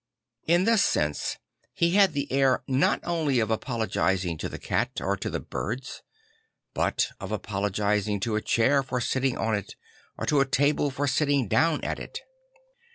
In 0.47 0.63
this 0.63 0.83
sense 0.83 1.37
he 1.75 1.91
had 1.91 2.13
t1 2.13 2.17
e 2.17 2.27
air 2.31 2.63
not 2.67 3.01
only 3.03 3.39
of 3.39 3.51
apologising 3.51 4.35
to 4.39 4.49
the 4.49 4.57
cat 4.57 4.99
or 4.99 5.15
to 5.17 5.29
tl:e 5.29 5.45
birds, 5.47 6.01
but 6.73 7.09
of 7.19 7.31
apologising 7.31 8.19
to 8.21 8.35
a 8.35 8.41
chair 8.41 8.81
for 8.81 8.99
sitting 8.99 9.37
en 9.37 9.53
it 9.53 9.75
or 10.17 10.25
to 10.25 10.39
a 10.39 10.45
table 10.47 10.89
for 10.89 11.05
sitting 11.05 11.47
down 11.47 11.83
at 11.83 11.99
it. 11.99 12.19